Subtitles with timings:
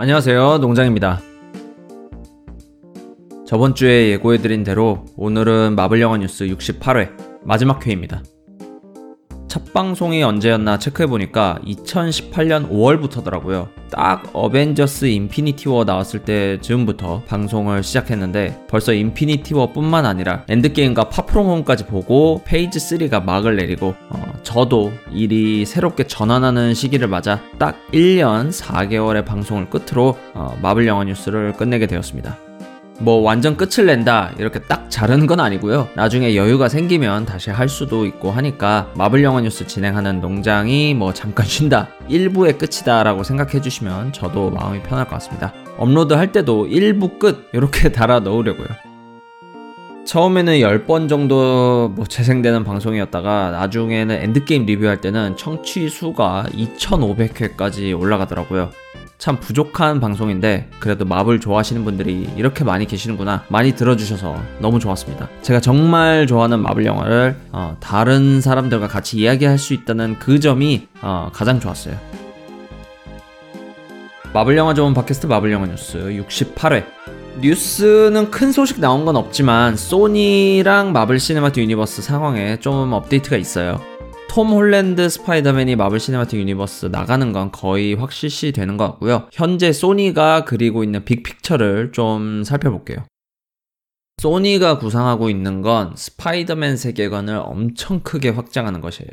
[0.00, 0.58] 안녕하세요.
[0.58, 1.20] 농장입니다.
[3.44, 7.10] 저번 주에 예고해드린 대로 오늘은 마블 영화 뉴스 68회
[7.42, 8.22] 마지막 회입니다.
[9.48, 13.68] 첫 방송이 언제였나 체크해보니까 2018년 5월부터더라고요.
[13.90, 21.18] 딱 어벤져스 인피니티 워 나왔을 때즈음부터 방송을 시작했는데 벌써 인피니티 워 뿐만 아니라 엔드게임과 파
[21.18, 27.78] 프롬 홈까지 보고 phase 3가 막을 내리고 어, 저도 일이 새롭게 전환하는 시기를 맞아 딱
[27.92, 32.36] 1년 4개월의 방송을 끝으로 어, 마블 영화 뉴스를 끝내게 되었습니다.
[33.00, 35.88] 뭐 완전 끝을 낸다 이렇게 딱 자르는 건 아니고요.
[35.94, 41.46] 나중에 여유가 생기면 다시 할 수도 있고 하니까 마블 영화 뉴스 진행하는 농장이 뭐 잠깐
[41.46, 45.52] 쉰다 1부의 끝이다라고 생각해 주시면 저도 마음이 편할 것 같습니다.
[45.76, 48.66] 업로드 할 때도 1부 끝 이렇게 달아 넣으려고요.
[50.04, 58.70] 처음에는 10번 정도 뭐 재생되는 방송이었다가 나중에는 엔드게임 리뷰할 때는 청취 수가 2,500회까지 올라가더라고요.
[59.18, 65.28] 참 부족한 방송인데 그래도 마블 좋아하시는 분들이 이렇게 많이 계시는구나 많이 들어주셔서 너무 좋았습니다.
[65.42, 71.30] 제가 정말 좋아하는 마블 영화를 어, 다른 사람들과 같이 이야기할 수 있다는 그 점이 어,
[71.32, 71.96] 가장 좋았어요.
[74.32, 76.84] 마블 영화 좋은 팟캐스트 마블 영화 뉴스 68회
[77.40, 83.80] 뉴스는 큰 소식 나온 건 없지만 소니랑 마블 시네마틱 유니버스 상황에 좀 업데이트가 있어요.
[84.38, 89.26] 톰 홀랜드 스파이더맨이 마블 시네마틱 유니버스 나가는 건 거의 확실시 되는 것 같고요.
[89.32, 92.98] 현재 소니가 그리고 있는 big picture를 좀 살펴볼게요.
[94.22, 99.10] 소니가 구상하고 있는 건 스파이더맨 세계관을 엄청 크게 확장하는 것이에요.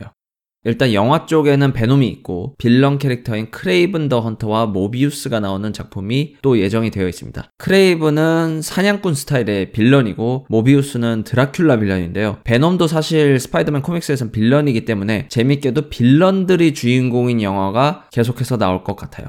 [0.66, 6.90] 일단 영화 쪽에는 베놈이 있고 빌런 캐릭터인 크레이븐 더 헌터와 모비우스가 나오는 작품이 또 예정이
[6.90, 7.52] 되어 있습니다.
[7.60, 12.40] 크레이븐은 사냥꾼 스타일의 villain이고 모비우스는 드라큘라 villain인데요.
[12.44, 19.28] 베놈도 사실 스파이더맨 코믹스에선 villain이기 때문에 재밌게도 villain들이 주인공인 영화가 계속해서 나올 것 같아요.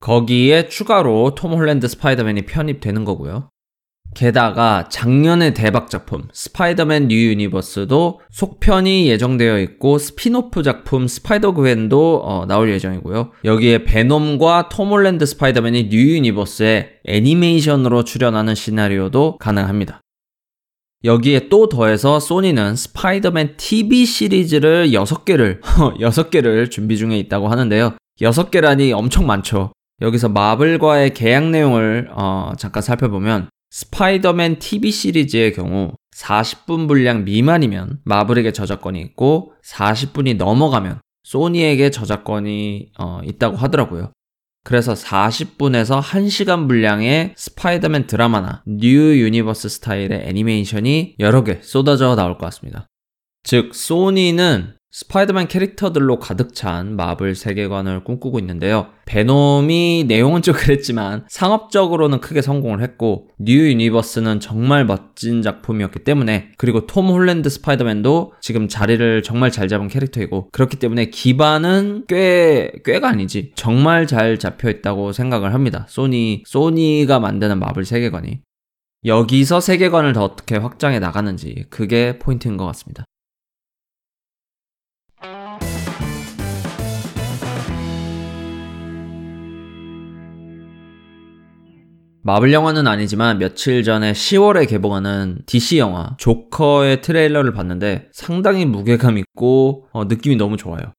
[0.00, 3.48] 거기에 추가로 톰 홀랜드 스파이더맨이 편입되는 거고요.
[4.16, 12.46] 게다가 작년의 대박 작품 스파이더맨 뉴 유니버스도 속편이 예정되어 있고 스피노프 작품 스파이더 그웬도 어,
[12.46, 13.32] 나올 예정이고요.
[13.44, 20.00] 여기에 베놈과 톰 홀랜드 스파이더맨이 뉴 유니버스에 애니메이션으로 출연하는 시나리오도 가능합니다.
[21.04, 27.92] 여기에 또 더해서 소니는 스파이더맨 TV 시리즈를 6개를 6개를 준비 중에 있다고 하는데요.
[28.22, 29.72] 6개라니 엄청 많죠.
[30.00, 38.52] 여기서 마블과의 계약 내용을 어, 잠깐 살펴보면 스파이더맨 TV 시리즈의 경우 40분 분량 미만이면 마블에게
[38.52, 44.12] 저작권이 있고 40분이 넘어가면 소니에게 저작권이 어, 있다고 하더라고요.
[44.64, 52.46] 그래서 40분에서 1시간 분량의 스파이더맨 드라마나 뉴 유니버스 스타일의 애니메이션이 여러 개 쏟아져 나올 것
[52.46, 52.86] 같습니다.
[53.44, 58.86] 즉, 소니는 스파이더맨 캐릭터들로 가득 찬 마블 세계관을 꿈꾸고 있는데요.
[59.04, 66.86] 베놈이 내용은 좀 그랬지만 상업적으로는 크게 성공을 했고 뉴 유니버스는 정말 멋진 작품이었기 때문에 그리고
[66.86, 73.52] 톰 홀랜드 스파이더맨도 지금 자리를 정말 잘 잡은 캐릭터이고 그렇기 때문에 기반은 꽤 꽤가 아니지
[73.54, 75.84] 정말 잘 잡혀 있다고 생각을 합니다.
[75.90, 78.40] 소니 소니가 만드는 마블 세계관이
[79.04, 83.04] 여기서 세계관을 더 어떻게 확장해 나가는지 그게 포인트인 것 같습니다.
[92.26, 99.86] 마블 영화는 아니지만 며칠 전에 10월에 개봉하는 DC 영화 조커의 트레일러를 봤는데 상당히 무게감 있고
[99.92, 100.92] 어, 느낌이 너무 좋아요.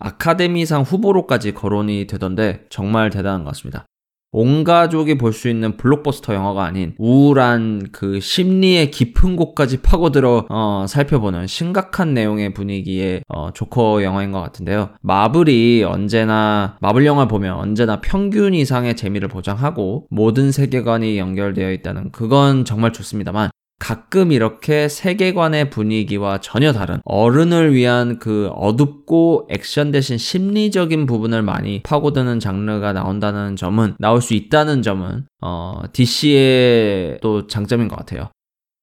[0.00, 3.86] 아카데미상 후보로까지 거론이 되던데 정말 대단한 것 같습니다.
[4.32, 10.84] 온 가족이 볼 수 있는 블록버스터 영화가 아닌 우울한 그 심리의 깊은 곳까지 파고들어 어,
[10.88, 14.90] 살펴보는 심각한 내용의 분위기의 어, 조커 영화인 것 같은데요.
[15.00, 22.64] 마블이 언제나 마블 영화 보면 언제나 평균 이상의 재미를 보장하고 모든 세계관이 연결되어 있다는 그건
[22.64, 23.50] 정말 좋습니다만
[23.82, 31.82] 가끔 이렇게 세계관의 분위기와 전혀 다른 어른을 위한 그 어둡고 액션 대신 심리적인 부분을 많이
[31.82, 38.30] 파고드는 장르가 나온다는 점은 나올 수 있다는 점은 어, DC의 또 장점인 것 같아요.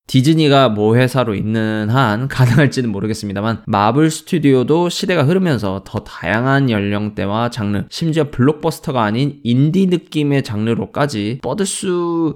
[0.09, 7.85] 디즈니가 모 회사로 있는 한 가능할지는 모르겠습니다만 마블 스튜디오도 시대가 흐르면서 더 다양한 연령대와 장르
[7.91, 12.33] 심지어 블록버스터가 아닌 인디 느낌의 장르로까지 뻗을 수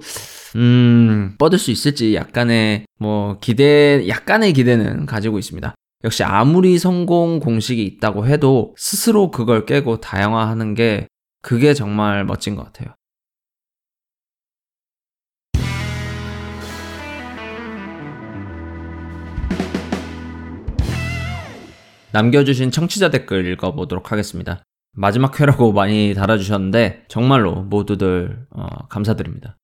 [0.54, 5.74] 음, 뻗을 수 있을지 약간의 뭐 기대 약간의 기대는 가지고 있습니다.
[6.04, 11.08] 역시 아무리 성공 공식이 있다고 해도 스스로 그걸 깨고 다양화하는 게
[11.42, 12.94] 그게 정말 멋진 것 같아요.
[22.14, 24.62] 남겨주신 청취자 댓글 읽어보도록 하겠습니다.
[24.92, 29.56] 마지막 회라고 많이 달아주셨는데 정말로 모두들 어, 감사드립니다.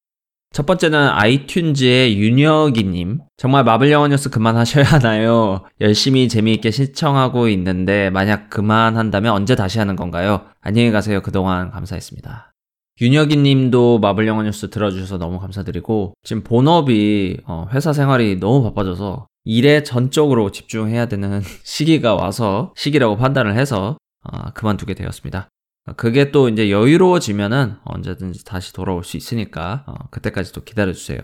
[0.53, 3.21] 첫 번째는 아이튠즈의 윤혁이님.
[3.37, 5.63] 정말 마블 영화 뉴스 그만하셔야 하나요?
[5.81, 10.47] 열심히 재미있게 시청하고 있는데 만약 그만한다면 언제 다시 하는 건가요?
[10.61, 11.23] 안녕히 가세요.
[11.23, 12.53] 그동안 감사했습니다.
[13.01, 19.29] 윤혁이 님도 마블 영화 뉴스 들어주셔서 너무 감사드리고 지금 본업이 어, 회사 생활이 너무 바빠져서
[19.45, 25.49] 일에 전적으로 집중해야 되는 시기가 와서 시기라고 판단을 해서 어, 그만두게 되었습니다.
[25.97, 31.19] 그게 또 이제 여유로워지면은 언제든지 다시 돌아올 수 있으니까 어, 그때까지 도 기다려주세요.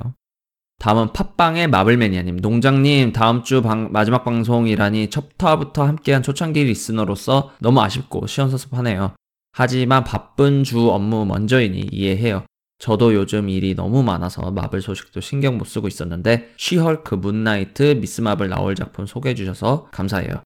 [0.78, 8.26] 다음은 팟빵의 마블매니아님, 농장님 다음 주 방, 마지막 방송이라니 첫화부터 함께한 초창기 리스너로서 너무 아쉽고
[8.26, 9.14] 시원섭섭하네요.
[9.52, 12.44] 하지만 바쁜 주 업무 먼저이니 이해해요.
[12.78, 18.48] 저도 요즘 일이 너무 많아서 마블 소식도 신경 못 쓰고 있었는데 쉬헐크, 문나이트, 미스 마블
[18.48, 20.42] 나올 작품 소개해 주셔서 감사해요.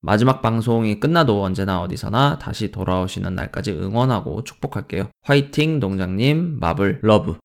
[0.00, 5.08] 마지막 방송이 끝나도 언제나 어디서나 다시 돌아오시는 날까지 응원하고 축복할게요.
[5.22, 7.38] 화이팅 농장님 마블 love.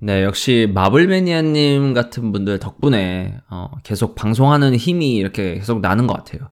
[0.00, 6.14] 네, 역시 마블 매니아님 같은 분들 덕분에 어, 계속 방송하는 힘이 이렇게 계속 나는 것
[6.14, 6.48] 같아요.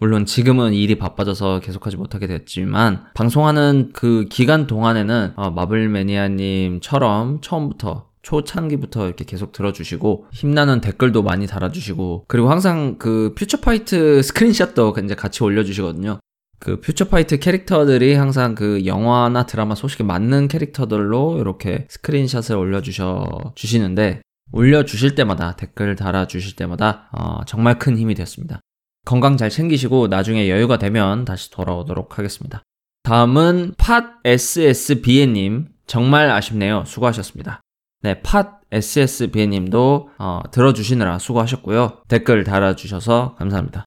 [0.00, 8.08] 물론 지금은 일이 바빠져서 계속하지 못하게 됐지만 방송하는 그 기간 동안에는 어, 마블 매니아님처럼 처음부터
[8.22, 15.42] 초창기부터 이렇게 계속 들어주시고 힘나는 댓글도 많이 달아주시고 그리고 항상 그 퓨처파이트 스크린샷도 이제 같이
[15.42, 16.20] 올려주시거든요.
[16.60, 24.20] 그 퓨처파이트 캐릭터들이 항상 그 영화나 드라마 소식에 맞는 캐릭터들로 이렇게 스크린샷을 올려주셔 주시는데
[24.52, 28.60] 올려주실 때마다 댓글 달아주실 때마다 어, 정말 큰 힘이 되었습니다.
[29.08, 32.62] 건강 잘 챙기시고 나중에 여유가 되면 다시 돌아오도록 하겠습니다.
[33.04, 36.84] 다음은 팟 SSBN님 정말 아쉽네요.
[36.84, 37.62] 수고하셨습니다.
[38.02, 42.02] 네, 팟 SSB님도 어, 들어주시느라 수고하셨고요.
[42.08, 43.86] 댓글 달아주셔서 감사합니다.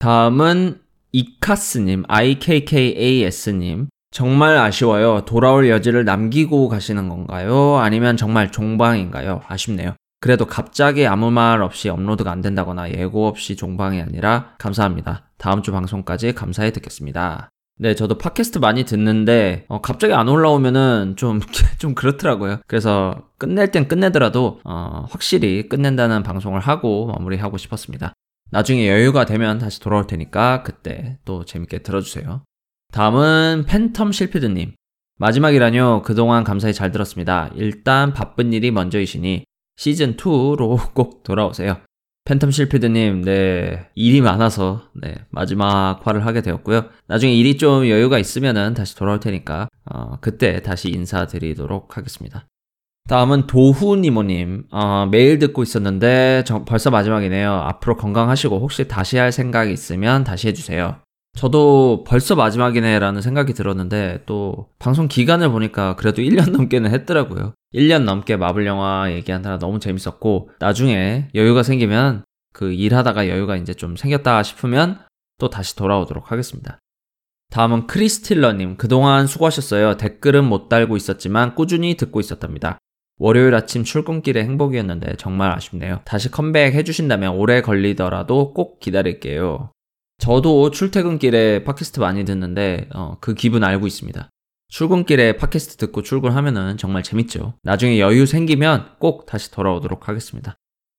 [0.00, 0.80] 다음은
[1.12, 3.86] 이카스님, IKKAS님.
[4.10, 5.24] 정말 아쉬워요.
[5.26, 7.76] 돌아올 여지를 남기고 가시는 건가요?
[7.76, 9.42] 아니면 정말 종방인가요?
[9.46, 9.94] 아쉽네요.
[10.20, 15.30] 그래도 갑자기 아무 말 없이 업로드가 안 된다거나 예고 없이 종방이 아니라 감사합니다.
[15.38, 17.50] 다음 주 방송까지 감사해 듣겠습니다.
[17.78, 21.40] 네, 저도 팟캐스트 많이 듣는데 어, 갑자기 안 올라오면은 좀
[21.78, 22.60] 좀 그렇더라고요.
[22.66, 28.14] 그래서 끝낼 땐 끝내더라도 어, 확실히 끝낸다는 방송을 하고 마무리하고 싶었습니다.
[28.50, 32.42] 나중에 여유가 되면 다시 돌아올 테니까 그때 또 재밌게 들어주세요.
[32.92, 34.72] 다음은 팬텀 실피드님.
[35.18, 36.02] 마지막이라뇨.
[36.02, 37.50] 그동안 감사히 잘 들었습니다.
[37.56, 39.44] 일단 바쁜 일이 먼저이시니
[39.78, 41.78] 시즌2로 꼭 돌아오세요.
[42.26, 46.86] 팬텀 실피드님, 네, 일이 많아서, 네, 마지막 화를 하게 되었고요.
[47.06, 52.46] 나중에 일이 좀 여유가 있으면은 다시 돌아올 테니까, 어, 그때 다시 인사드리도록 하겠습니다.
[53.08, 57.52] 다음은 도훈이모님, 어, 매일 듣고 있었는데, 저, 벌써 마지막이네요.
[57.52, 60.96] 앞으로 건강하시고, 혹시 다시 할 생각이 있으면 다시 해주세요.
[61.36, 67.52] 저도 벌써 마지막이네 라는 생각이 들었는데 또 방송 기간을 보니까 그래도 1년 넘게는 했더라고요.
[67.74, 72.24] 1년 넘게 마블 영화 얘기한다라 너무 재밌었고 나중에 여유가 생기면
[72.54, 74.98] 그 일하다가 여유가 이제 좀 생겼다 싶으면
[75.38, 76.78] 또 다시 돌아오도록 하겠습니다.
[77.50, 79.98] 다음은 크리스틸러님 그동안 수고하셨어요.
[79.98, 82.78] 댓글은 못 달고 있었지만 꾸준히 듣고 있었답니다.
[83.18, 86.00] 월요일 아침 출근길의 행복이었는데 정말 아쉽네요.
[86.04, 89.70] 다시 컴백 해주신다면 오래 걸리더라도 꼭 기다릴게요.
[90.18, 94.30] 저도 출퇴근길에 팟캐스트 많이 듣는데 어, 그 기분 알고 있습니다.
[94.68, 97.54] 출근길에 팟캐스트 듣고 출근하면은 정말 재밌죠.
[97.62, 100.56] 나중에 여유 생기면 꼭 다시 돌아오도록 하겠습니다.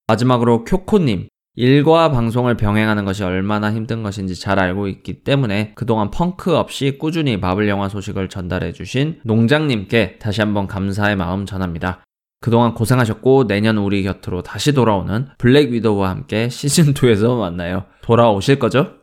[0.08, 1.28] 마지막으로 쿄코님.
[1.60, 7.36] 일과 방송을 병행하는 것이 얼마나 힘든 것인지 잘 알고 있기 때문에 그동안 펑크 없이 꾸준히
[7.36, 12.04] 마블 영화 소식을 전달해주신 농장님께 다시 한번 감사의 마음 전합니다.
[12.42, 17.86] 그동안 고생하셨고 내년 우리 곁으로 다시 돌아오는 블랙 위도우와 함께 시즌2에서 만나요.
[18.04, 18.97] 돌아오실 거죠?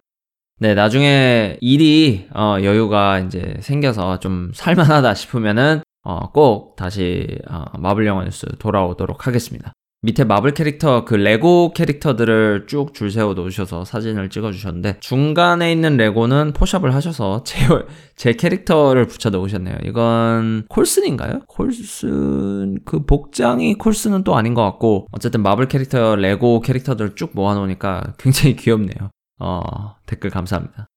[0.61, 8.06] 네, 나중에 일이 어, 여유가 이제 생겨서 좀 살만하다 싶으면은 어, 꼭 다시 어, 마블
[8.06, 9.73] 영화 뉴스 돌아오도록 하겠습니다.
[10.02, 15.96] 밑에 마블 캐릭터 그 레고 캐릭터들을 쭉 줄 세워 놓으셔서 사진을 찍어 주셨는데 중간에 있는
[15.96, 17.58] 레고는 포샵을 하셔서 제,
[18.14, 19.78] 제 캐릭터를 붙여 놓으셨네요.
[19.84, 21.40] 이건 콜슨인가요?
[21.49, 27.54] 콜슨 그 복장이 콜슨은 또 아닌 것 같고 어쨌든 마블 캐릭터 레고 캐릭터들 쭉 모아
[27.54, 29.11] 놓으니까 굉장히 귀엽네요.
[29.38, 30.88] 어, 댓글 감사합니다.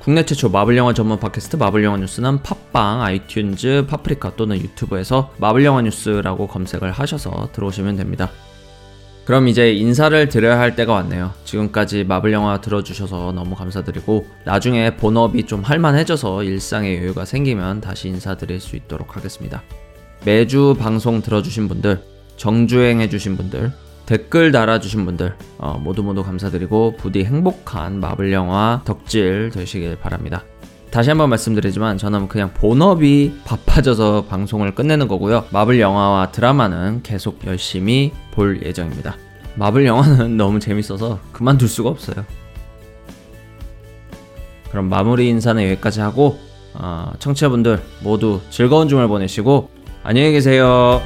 [0.00, 5.64] 국내 최초 마블 영화 전문 팟캐스트 마블 영화 뉴스는 팟빵, 아이튠즈, 파프리카 또는 유튜브에서 마블
[5.64, 8.30] 영화 뉴스라고 검색을 하셔서 들어오시면 됩니다.
[9.24, 11.32] 그럼 이제 인사를 드려야 할 때가 왔네요.
[11.44, 18.60] 지금까지 마블 영화 들어주셔서 너무 감사드리고 나중에 본업이 좀 할만해져서 일상의 여유가 생기면 다시 인사드릴
[18.60, 19.62] 수 있도록 하겠습니다.
[20.26, 22.02] 매주 방송 들어주신 분들,
[22.36, 23.72] 정주행해주신 분들,
[24.06, 30.44] 댓글 달아주신 분들 어, 모두 모두 감사드리고 부디 행복한 마블 영화 덕질 되시길 바랍니다.
[30.90, 35.44] 다시 한번 말씀드리지만 저는 그냥 본업이 바빠져서 방송을 끝내는 거고요.
[35.50, 39.16] 마블 영화와 드라마는 계속 열심히 볼 예정입니다.
[39.56, 42.24] 마블 영화는 너무 재밌어서 그만둘 수가 없어요.
[44.70, 46.38] 그럼 마무리 인사는 여기까지 하고
[46.74, 49.70] 어, 청취자분들 모두 즐거운 주말 보내시고
[50.02, 51.00] 안녕히 계세요.